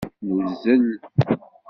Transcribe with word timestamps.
Nuzzel. 0.25 0.85